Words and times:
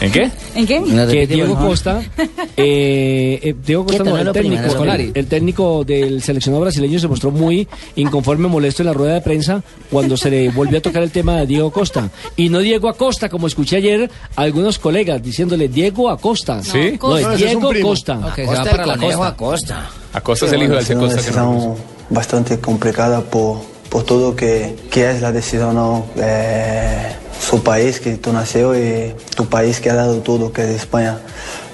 ¿En 0.00 0.10
qué? 0.12 0.30
¿En 0.54 0.66
qué? 0.66 0.80
No, 0.80 1.06
que 1.06 1.26
Diego. 1.26 1.54
Costa, 1.56 2.00
eh, 2.56 3.38
eh, 3.42 3.54
Diego 3.64 3.84
Costa, 3.84 4.02
Quieto, 4.02 4.16
no, 4.16 4.24
no 4.24 4.30
el 4.30 4.32
técnico, 4.32 4.84
el 5.14 5.26
técnico 5.26 5.84
del 5.84 6.22
seleccionado 6.22 6.62
brasileño 6.62 6.98
se 6.98 7.06
mostró 7.08 7.30
muy 7.30 7.68
inconforme, 7.96 8.48
molesto 8.48 8.82
en 8.82 8.86
la 8.86 8.92
rueda 8.94 9.14
de 9.14 9.20
prensa 9.20 9.62
cuando 9.90 10.16
se 10.16 10.30
le 10.30 10.48
volvió 10.50 10.78
a 10.78 10.80
tocar 10.80 11.02
el 11.02 11.10
tema 11.10 11.36
de 11.40 11.46
Diego 11.46 11.70
Costa. 11.70 12.08
Y 12.36 12.48
no 12.48 12.60
Diego 12.60 12.88
Acosta, 12.88 13.28
como 13.28 13.46
escuché 13.46 13.76
ayer 13.76 14.10
a 14.36 14.42
algunos 14.42 14.78
colegas 14.78 15.22
diciéndole 15.22 15.68
Diego 15.68 16.08
Acosta. 16.08 16.62
¿Sí? 16.62 16.92
No, 16.92 16.98
Costa. 16.98 17.34
es 17.34 17.40
es 17.42 17.46
Diego. 17.50 17.70
Costa. 17.82 18.18
Ok, 18.18 18.34
se 18.36 18.42
va 18.46 18.54
Costa 18.54 18.70
para 18.70 18.86
la 18.86 18.96
costa. 18.96 19.26
Acosta. 19.28 19.90
Acosta 20.14 20.46
es 20.46 20.52
el 20.52 20.62
hijo 20.62 20.72
del 20.72 20.82
es 20.82 20.90
una 20.90 21.00
Costa. 21.00 21.22
que 21.22 21.36
no- 21.36 21.76
bastante 22.08 22.58
complicada 22.58 23.20
por, 23.20 23.58
por 23.88 24.02
todo 24.04 24.34
que, 24.34 24.76
que 24.90 25.10
es 25.10 25.20
la 25.20 25.30
decisión, 25.30 25.74
¿no? 25.74 26.06
Eh, 26.16 27.16
su 27.50 27.64
país 27.64 27.98
que 27.98 28.16
tú 28.16 28.32
nació 28.32 28.78
y 28.78 29.12
tu 29.34 29.46
país 29.46 29.80
que 29.80 29.90
ha 29.90 29.94
dado 29.94 30.20
todo, 30.20 30.52
que 30.52 30.62
es 30.62 30.70
España. 30.70 31.18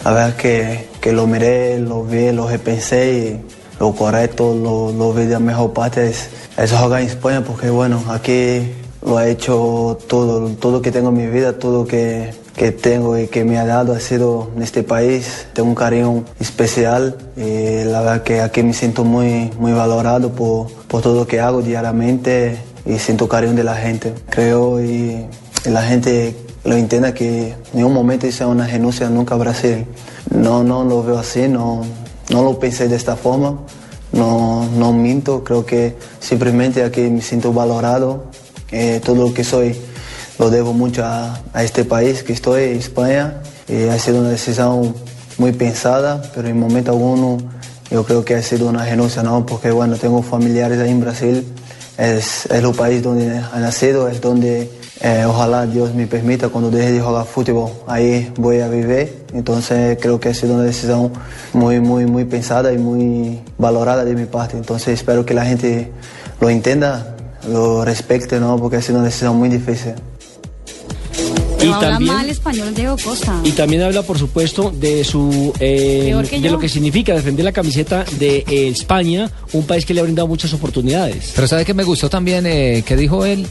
La 0.05 0.13
verdad 0.13 0.37
que, 0.37 0.89
que 1.03 1.13
lo 1.13 1.27
miré, 1.27 1.79
lo 1.79 2.03
vi, 2.03 2.33
lo 2.33 2.49
repensé 2.49 3.13
y 3.13 3.41
lo 3.79 3.95
correcto, 3.95 4.55
lo, 4.55 4.91
lo 4.91 5.13
vi 5.13 5.27
de 5.27 5.35
la 5.35 5.39
mejor 5.39 5.75
parte 5.75 6.09
es, 6.09 6.31
jugar 6.73 7.03
en 7.03 7.09
España 7.09 7.45
porque 7.45 7.69
bueno, 7.69 8.03
aquí 8.09 8.73
lo 9.05 9.19
ha 9.19 9.29
hecho 9.29 9.99
todo, 10.09 10.49
todo 10.53 10.81
que 10.81 10.91
tengo 10.91 11.11
en 11.11 11.17
mi 11.17 11.27
vida, 11.27 11.59
todo 11.59 11.87
que, 11.87 12.33
que 12.57 12.73
tengo 12.73 13.19
y 13.19 13.27
que 13.27 13.45
me 13.45 13.59
ha 13.59 13.67
dado 13.67 13.93
ha 13.93 14.01
sido 14.01 14.51
en 14.57 14.63
este 14.63 14.83
país. 14.83 15.47
Tengo 15.53 15.69
un 15.69 15.75
cariño 15.75 16.25
especial 16.41 17.19
y 17.37 17.85
la 17.85 18.01
verdad 18.01 18.23
que 18.23 18.41
aquí 18.41 18.63
me 18.63 18.73
siento 18.73 19.05
muy, 19.05 19.51
muy 19.59 19.73
valorado 19.73 20.33
por, 20.33 20.73
por 20.89 21.03
todo 21.03 21.17
lo 21.17 21.27
que 21.27 21.39
hago 21.39 21.61
diariamente 21.61 22.57
y 22.87 22.99
siento 22.99 23.29
cariño 23.29 23.53
de 23.53 23.65
la 23.65 23.77
gente. 23.77 24.15
Creo 24.31 24.81
y 24.81 25.27
la 25.71 25.83
gente 25.83 26.37
lo 26.65 26.77
entienda 26.77 27.15
que 27.15 27.49
en 27.51 27.57
ningún 27.73 27.93
momento 27.93 28.27
hice 28.27 28.45
una 28.45 28.67
renuncia 28.67 29.09
nunca 29.09 29.35
a 29.35 29.39
Brasil. 29.39 29.87
No, 30.31 30.65
no 30.65 30.85
lo 30.85 31.03
veo 31.03 31.19
así, 31.19 31.49
no, 31.49 31.83
no 32.31 32.43
lo 32.43 32.59
pensé 32.59 32.89
de 32.89 32.97
esta 32.97 33.17
forma. 33.17 33.59
No, 34.13 34.67
no 34.77 34.93
minto, 34.93 35.45
creo 35.45 35.67
que 35.67 35.97
simplemente 36.21 36.83
aquí 36.83 37.03
me 37.03 37.21
siento 37.21 37.53
valorado. 37.53 38.25
Todo 39.05 39.29
lo 39.29 39.35
que 39.35 39.45
soy 39.45 39.77
lo 40.39 40.51
debo 40.51 40.73
mucho 40.73 41.05
a, 41.05 41.41
este 41.63 41.85
país 41.85 42.23
que 42.23 42.33
estoy, 42.33 42.63
España. 42.65 43.41
Ha 43.69 43.99
sido 43.99 44.21
una 44.21 44.31
decisión 44.31 44.95
muy 45.39 45.53
pensada, 45.53 46.23
pero 46.35 46.49
en 46.49 46.59
momento 46.59 46.93
alguno 46.93 47.39
yo 47.91 48.05
creo 48.05 48.25
que 48.25 48.35
ha 48.35 48.43
sido 48.43 48.69
una 48.69 48.85
renuncia, 48.85 49.23
¿no? 49.23 49.47
Porque 49.47 49.71
bueno, 49.71 49.97
tengo 49.97 50.23
familiares 50.23 50.81
ahí 50.81 50.91
en 50.91 51.01
Brasil, 51.01 51.47
es, 51.99 52.47
es 52.47 52.51
el 52.51 52.73
país 52.73 53.03
donde 53.03 53.27
he 53.27 53.61
nacido, 53.61 54.09
es 54.09 54.21
donde 54.21 54.71
eh, 55.01 55.25
ojalá 55.27 55.67
Dios 55.67 55.95
me 55.95 56.07
permita 56.07 56.49
cuando 56.49 56.71
deje 56.71 56.93
de 56.93 57.01
jugar 57.01 57.27
fútbol, 57.27 57.71
ahí 57.87 58.33
voy 58.37 58.61
a 58.61 58.69
vivir. 58.69 59.25
Entonces 59.35 59.99
creo 60.01 60.19
que 60.21 60.31
ha 60.31 60.35
sido 60.35 60.55
una 60.55 60.63
decisión 60.65 61.13
muy, 61.53 61.81
muy, 61.81 62.07
muy 62.07 62.25
pensada 62.25 62.73
y 62.73 62.79
muy 62.79 63.41
valorada 63.59 64.05
de 64.05 64.15
mi 64.15 64.25
parte. 64.27 64.57
Entonces 64.57 64.89
espero 64.89 65.25
que 65.27 65.35
la 65.35 65.45
gente 65.45 65.91
lo 66.41 66.49
entienda, 66.49 67.17
lo 67.49 67.85
respete, 67.85 68.41
¿no? 68.41 68.57
Porque 68.59 68.77
ha 68.77 68.83
sido 68.83 68.97
una 68.99 69.07
decisión 69.07 69.37
muy 69.37 69.49
difícil. 69.51 69.93
Pero 71.59 71.71
Y 71.71 71.73
habla 71.73 71.89
también- 71.93 72.15
mal 72.15 72.29
español 72.29 72.75
Diego 72.75 72.97
Costa. 73.03 73.41
Y 73.43 73.53
también 73.53 73.83
habla, 73.83 74.03
por 74.03 74.19
supuesto, 74.19 74.71
de 74.71 75.03
su 75.05 75.53
eh, 75.59 76.15
de 76.31 76.41
yo. 76.41 76.53
lo 76.53 76.59
que 76.59 76.69
significa 76.69 77.15
defender 77.15 77.45
la 77.47 77.53
camiseta 77.53 78.05
de 78.19 78.45
eh, 78.47 78.69
España, 78.69 79.31
un 79.53 79.65
país 79.67 79.87
que 79.87 79.95
le 79.95 80.01
ha 80.01 80.03
brindado 80.05 80.29
muchas 80.29 80.53
oportunidades. 80.53 81.33
Pero 81.35 81.47
¿sabe 81.49 81.65
que 81.65 81.73
me 81.75 81.83
gustó 81.85 82.11
también 82.11 82.45
eh, 82.47 82.83
que 82.87 82.95
dijo 82.95 83.25
él? 83.25 83.47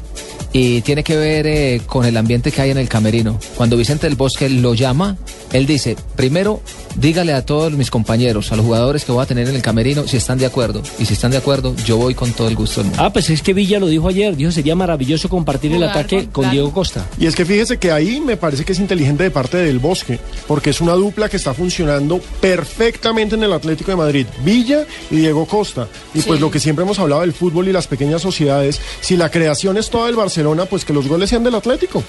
Y 0.58 0.80
tiene 0.84 1.04
que 1.04 1.18
ver 1.18 1.46
eh, 1.48 1.82
con 1.86 2.06
el 2.06 2.16
ambiente 2.16 2.50
que 2.50 2.62
hay 2.62 2.72
en 2.72 2.78
el 2.78 2.88
camerino. 2.88 3.38
Cuando 3.58 3.76
Vicente 3.76 4.08
del 4.08 4.16
Bosque 4.16 4.48
lo 4.50 4.74
llama, 4.74 5.18
él 5.52 5.66
dice, 5.66 5.98
primero, 6.16 6.62
dígale 6.96 7.34
a 7.34 7.46
todos 7.46 7.74
mis 7.74 7.92
compañeros, 7.92 8.54
a 8.54 8.56
los 8.56 8.66
jugadores 8.66 9.04
que 9.04 9.12
voy 9.12 9.22
a 9.22 9.26
tener 9.26 9.50
en 9.50 9.56
el 9.56 9.62
camerino, 9.62 10.08
si 10.08 10.16
están 10.16 10.38
de 10.38 10.46
acuerdo. 10.46 10.82
Y 10.98 11.04
si 11.04 11.14
están 11.14 11.32
de 11.32 11.38
acuerdo, 11.38 11.76
yo 11.84 11.98
voy 11.98 12.16
con 12.16 12.32
todo 12.32 12.48
el 12.48 12.56
gusto 12.56 12.80
del 12.80 12.92
mundo. 12.92 13.04
Ah, 13.04 13.12
pues 13.12 13.30
es 13.30 13.42
que 13.42 13.54
Villa 13.54 13.80
lo 13.80 13.88
dijo 13.88 14.08
ayer, 14.08 14.38
dijo 14.38 14.50
sería 14.50 14.78
maravilloso 14.78 15.28
compartir 15.28 15.74
el 15.74 15.84
ataque 15.84 16.30
con-. 16.32 16.50
Diego 16.50 16.72
Costa. 16.72 17.06
Y 17.20 17.26
es 17.26 17.36
que 17.36 17.44
fíjese 17.44 17.78
que 17.78 17.92
ahí 17.92 18.22
me 18.22 18.38
parece 18.38 18.64
que 18.64 18.72
es 18.72 18.80
inteligente 18.80 19.24
de 19.24 19.32
parte 19.32 19.58
del 19.58 19.80
Bosque, 19.80 20.20
porque 20.48 20.70
es 20.70 20.80
una 20.80 20.94
dupla 20.94 21.28
que 21.28 21.36
está 21.36 21.54
funcionando 21.54 22.22
perfectamente 22.40 23.36
en 23.36 23.44
el 23.44 23.52
Atlético 23.52 23.92
de 23.92 23.98
Madrid, 23.98 24.26
Villa 24.46 24.86
y 25.12 25.18
Diego 25.18 25.46
Costa. 25.48 25.90
Y 26.14 26.22
pues 26.22 26.40
lo 26.40 26.50
que 26.50 26.62
siempre 26.62 26.86
hemos 26.86 26.98
hablado 26.98 27.22
del 27.24 27.34
fútbol 27.34 27.68
y 27.68 27.74
las 27.74 27.88
pequeñas 27.88 28.22
sociedades, 28.22 28.80
si 29.02 29.18
la 29.18 29.30
creación 29.30 29.76
es 29.76 29.90
toda 29.90 30.06
del 30.06 30.16
Barcelona, 30.16 30.45
pues 30.68 30.86
que 30.86 30.94
los 30.94 31.08
goles 31.08 31.30
sean 31.30 31.44
del 31.44 31.56
Atlético. 31.56 32.04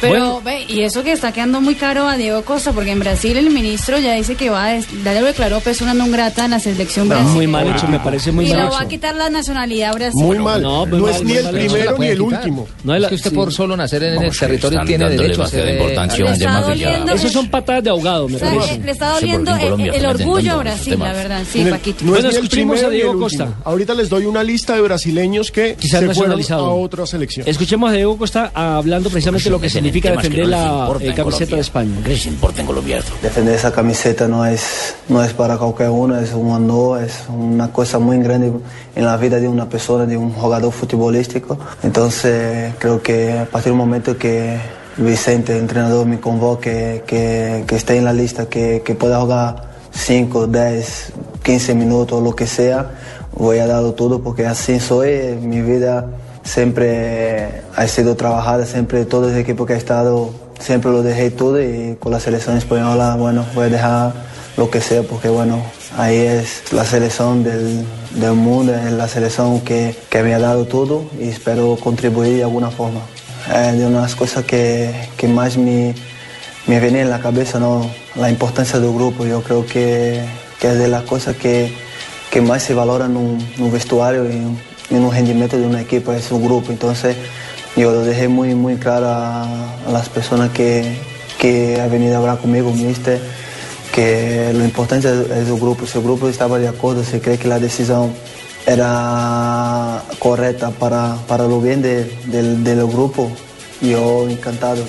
Pero, 0.00 0.12
Bueno. 0.34 0.42
ve, 0.44 0.64
y 0.68 0.82
eso 0.82 1.02
que 1.02 1.10
está 1.12 1.32
quedando 1.32 1.60
muy 1.60 1.74
caro 1.74 2.06
a 2.06 2.16
Diego 2.16 2.42
Costa, 2.44 2.72
porque 2.72 2.92
en 2.92 3.00
Brasil 3.00 3.36
el 3.36 3.50
ministro 3.50 3.98
ya 3.98 4.14
dice 4.14 4.36
que 4.36 4.48
va 4.48 4.66
a, 4.66 4.72
des- 4.74 4.86
ya 5.02 5.12
lo 5.20 5.26
declaró 5.26 5.58
persona 5.60 5.92
non 5.94 6.12
grata 6.14 6.44
en 6.46 6.52
la 6.54 6.60
selección 6.62 7.08
brasileña. 7.08 7.34
Muy 7.34 7.46
mal 7.50 7.66
hecho, 7.66 7.88
me 7.88 7.98
parece 7.98 8.30
muy 8.30 8.46
y 8.46 8.50
mal 8.54 8.58
le 8.58 8.64
hecho. 8.68 8.74
va 8.74 8.80
a 8.82 8.88
quitar 8.88 9.14
la 9.16 9.28
nacionalidad 9.28 9.90
a 9.90 9.94
Brasil. 9.94 10.22
Muy 10.22 10.38
mal. 10.38 10.62
no, 10.62 10.86
No, 10.86 10.98
mal, 11.02 11.10
es 11.14 11.22
ni 11.24 11.32
el. 11.34 11.44
No 11.44 11.50
se 11.50 11.56
primero 11.58 11.98
ni 11.98 12.06
el 12.06 12.18
quitar. 12.18 12.38
último. 12.38 12.68
No, 12.84 12.94
es 12.94 13.00
la- 13.02 13.08
que 13.08 13.14
usted 13.16 13.30
sí. 13.30 13.36
por 13.36 13.52
solo 13.52 13.76
nacer 13.76 14.02
en 14.04 14.22
el 14.22 14.36
territorio 14.36 14.80
tiene 14.86 15.08
derecho 15.10 15.42
a 15.42 15.50
demasiada 15.50 15.64
ser... 15.66 15.74
importancia. 15.74 17.14
Esos 17.14 17.32
son 17.32 17.48
patadas 17.50 17.82
de 17.84 17.90
ahogado, 17.90 18.28
me 18.28 18.36
O 18.36 18.38
sea, 18.38 18.54
parece. 18.54 18.78
le 18.78 18.90
está 18.92 19.08
doliendo 19.14 19.56
en 19.56 19.80
el, 19.80 20.06
orgullo 20.06 20.52
a 20.52 20.56
Brasil, 20.58 20.92
esos 20.92 21.00
la 21.00 21.12
verdad. 21.12 21.42
Sí, 21.50 21.60
el- 21.62 21.70
Paquito. 21.70 22.04
no 22.04 22.12
Bueno, 22.12 22.28
es 22.28 22.36
escuchemos 22.36 22.76
primero 22.76 22.88
a 22.88 22.90
Diego 22.90 23.18
Costa. 23.18 23.48
Ahorita 23.64 23.94
les 23.94 24.08
doy 24.08 24.26
una 24.26 24.44
lista 24.44 24.74
de 24.74 24.80
brasileños 24.80 25.50
que 25.50 25.76
se 25.80 26.14
fueron 26.14 26.40
a 26.52 26.58
otra 26.60 27.06
selección. 27.06 27.48
Escuchemos 27.48 27.90
a 27.90 27.94
Diego 27.94 28.16
Costa 28.16 28.52
hablando 28.54 29.10
precisamente 29.10 29.44
de 29.44 29.50
lo 29.50 29.60
que 29.60 29.66
en 29.78 29.87
significa 29.88 30.10
defender 30.12 30.46
la 30.48 30.90
eh, 31.00 31.14
camiseta 31.14 31.56
de 31.56 31.62
España. 31.62 31.96
¿Qué 32.02 32.10
les 32.10 32.26
importa 32.26 32.60
en 32.60 32.66
Colombia 32.66 32.98
esto? 32.98 33.12
Defender 33.22 33.54
esa 33.54 33.72
camiseta 33.72 34.28
no 34.28 34.44
es, 34.44 34.94
no 35.08 35.22
es 35.22 35.32
para 35.32 35.56
cualquier 35.56 35.90
uno, 35.90 36.18
es 36.18 36.32
un 36.32 36.50
honor, 36.50 37.02
es 37.02 37.24
una 37.28 37.72
cosa 37.72 37.98
muy 37.98 38.18
grande 38.18 38.52
en 38.94 39.04
la 39.04 39.16
vida 39.16 39.40
de 39.40 39.48
una 39.48 39.68
persona, 39.68 40.06
de 40.06 40.16
un 40.16 40.32
jugador 40.32 40.72
futbolístico. 40.72 41.58
Entonces 41.82 42.74
creo 42.78 43.02
que 43.02 43.32
a 43.32 43.44
partir 43.46 43.72
del 43.72 43.78
momento 43.78 44.16
que 44.16 44.58
Vicente, 44.96 45.52
el 45.52 45.60
entrenador, 45.60 46.06
me 46.06 46.18
convoque, 46.18 47.04
que, 47.06 47.64
que 47.66 47.76
esté 47.76 47.96
en 47.96 48.04
la 48.04 48.12
lista, 48.12 48.46
que, 48.46 48.82
que 48.84 48.96
pueda 48.96 49.20
jugar 49.20 49.68
5, 49.92 50.48
10, 50.48 51.12
15 51.42 51.74
minutos, 51.76 52.22
lo 52.22 52.34
que 52.34 52.48
sea, 52.48 52.90
voy 53.32 53.58
a 53.58 53.66
dar 53.68 53.92
todo 53.92 54.20
porque 54.20 54.44
así 54.44 54.80
soy, 54.80 55.36
mi 55.40 55.62
vida 55.62 56.06
siempre 56.48 57.62
ha 57.76 57.86
sido 57.86 58.16
trabajada, 58.16 58.66
siempre 58.66 59.04
todo 59.04 59.28
el 59.28 59.36
equipo 59.36 59.66
que 59.66 59.74
he 59.74 59.76
estado, 59.76 60.30
siempre 60.58 60.90
lo 60.90 61.02
dejé 61.02 61.30
todo 61.30 61.62
y 61.62 61.96
con 62.00 62.12
la 62.12 62.20
selección 62.20 62.56
española, 62.56 63.16
bueno, 63.16 63.44
voy 63.54 63.66
a 63.66 63.68
dejar 63.68 64.12
lo 64.56 64.70
que 64.70 64.80
sea 64.80 65.02
porque 65.02 65.28
bueno, 65.28 65.62
ahí 65.96 66.16
es 66.16 66.72
la 66.72 66.84
selección 66.84 67.44
del, 67.44 67.84
del 68.14 68.32
mundo, 68.32 68.74
es 68.74 68.92
la 68.92 69.06
selección 69.06 69.60
que, 69.60 69.94
que 70.10 70.22
me 70.22 70.34
ha 70.34 70.38
dado 70.38 70.64
todo 70.66 71.04
y 71.20 71.28
espero 71.28 71.76
contribuir 71.76 72.36
de 72.38 72.42
alguna 72.42 72.70
forma. 72.70 73.00
Es 73.54 73.78
de 73.78 73.86
unas 73.86 74.14
cosas 74.14 74.44
que, 74.44 74.92
que 75.16 75.28
más 75.28 75.56
me, 75.56 75.94
me 76.66 76.80
viene 76.80 77.02
en 77.02 77.10
la 77.10 77.20
cabeza, 77.20 77.58
¿no? 77.58 77.88
la 78.16 78.30
importancia 78.30 78.80
del 78.80 78.92
grupo, 78.92 79.24
yo 79.24 79.42
creo 79.42 79.64
que, 79.64 80.24
que 80.60 80.68
es 80.68 80.78
de 80.78 80.88
las 80.88 81.02
cosas 81.04 81.36
que, 81.36 81.72
que 82.30 82.40
más 82.40 82.62
se 82.62 82.74
valora 82.74 83.06
en 83.06 83.16
un, 83.16 83.72
vestuario 83.72 84.24
en, 84.90 85.04
un 85.04 85.12
rendimiento 85.12 85.56
de 85.58 85.66
una 85.66 85.80
equipa, 85.80 86.16
es 86.16 86.30
un 86.30 86.44
grupo. 86.44 86.70
Entonces 86.72 87.16
yo 87.76 87.92
lo 87.92 88.02
dejé 88.04 88.28
muy, 88.28 88.54
muy 88.54 88.76
claro 88.76 89.06
a, 89.08 89.74
las 89.92 90.08
personas 90.08 90.50
que, 90.50 90.96
que 91.38 91.80
han 91.80 91.90
venido 91.90 92.14
a 92.16 92.18
hablar 92.18 92.38
conmigo, 92.38 92.72
mister, 92.72 93.20
que 93.94 94.52
lo 94.54 94.64
importante 94.64 95.08
es, 95.08 95.48
el 95.48 95.56
grupo. 95.58 95.86
Si 95.86 95.98
grupo 95.98 96.28
estaba 96.28 96.58
de 96.58 96.68
acuerdo, 96.68 97.04
si 97.04 97.20
cree 97.20 97.38
que 97.38 97.48
la 97.48 97.58
decisión 97.58 98.12
era 98.66 100.02
correcta 100.18 100.70
para, 100.70 101.16
para 101.26 101.44
lo 101.46 101.60
bien 101.60 101.80
de- 101.82 102.04
del, 102.26 102.62
del 102.64 102.86
grupo, 102.86 103.30
yo 103.80 104.28
encantado. 104.28 104.82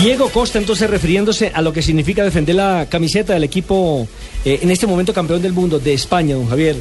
Diego 0.00 0.30
Costa, 0.30 0.58
entonces, 0.58 0.90
refiriéndose 0.90 1.52
a 1.54 1.62
lo 1.62 1.72
que 1.72 1.80
significa 1.80 2.24
defender 2.24 2.56
la 2.56 2.86
camiseta 2.88 3.34
del 3.34 3.44
equipo, 3.44 4.08
eh, 4.44 4.58
en 4.62 4.70
este 4.72 4.86
momento 4.88 5.12
campeón 5.14 5.40
del 5.40 5.52
mundo 5.52 5.78
de 5.78 5.94
España, 5.94 6.34
don 6.34 6.48
Javier. 6.48 6.76